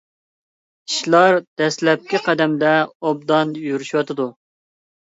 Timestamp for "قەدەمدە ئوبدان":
2.31-3.57